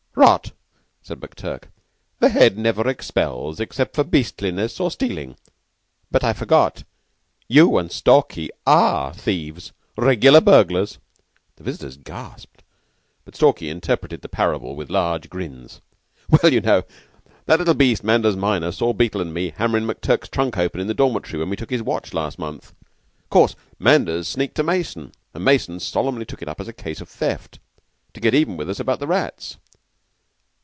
"Rot!" 0.13 0.51
said 1.01 1.19
McTurk. 1.21 1.63
"The 2.19 2.29
Head 2.29 2.55
never 2.57 2.87
expels 2.87 3.59
except 3.61 3.95
for 3.95 4.03
beastliness 4.03 4.79
or 4.79 4.91
stealing. 4.91 5.35
But 6.11 6.23
I 6.23 6.31
forgot; 6.33 6.83
you 7.47 7.77
and 7.79 7.89
Stalky 7.91 8.51
are 8.67 9.13
thieves 9.15 9.71
regular 9.97 10.39
burglars." 10.41 10.99
The 11.55 11.63
visitors 11.63 11.95
gasped, 11.97 12.61
but 13.25 13.35
Stalky 13.37 13.69
interpreted 13.69 14.21
the 14.21 14.27
parable 14.29 14.75
with 14.75 14.89
large 14.91 15.27
grins. 15.29 15.81
"Well, 16.29 16.53
you 16.53 16.59
know, 16.61 16.83
that 17.45 17.57
little 17.59 17.73
beast 17.73 18.03
Manders 18.03 18.35
minor 18.35 18.71
saw 18.73 18.93
Beetle 18.93 19.21
and 19.21 19.33
me 19.33 19.51
hammerin' 19.51 19.87
McTurk's 19.87 20.29
trunk 20.29 20.55
open 20.57 20.81
in 20.81 20.87
the 20.87 20.93
dormitory 20.93 21.39
when 21.39 21.49
we 21.49 21.55
took 21.55 21.71
his 21.71 21.81
watch 21.81 22.13
last 22.13 22.37
month. 22.37 22.73
Of 23.23 23.29
course 23.31 23.55
Manders 23.79 24.27
sneaked 24.27 24.55
to 24.55 24.63
Mason, 24.63 25.13
and 25.33 25.43
Mason 25.43 25.79
solemnly 25.79 26.25
took 26.25 26.41
it 26.43 26.49
up 26.49 26.59
as 26.59 26.67
a 26.67 26.73
case 26.73 26.99
of 27.01 27.09
theft, 27.09 27.57
to 28.13 28.19
get 28.19 28.35
even 28.35 28.55
with 28.57 28.69
us 28.69 28.79
about 28.79 28.99
the 28.99 29.07
rats." 29.07 29.57